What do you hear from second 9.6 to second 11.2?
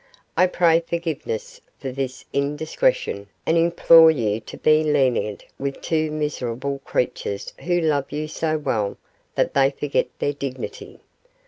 forget their dignity."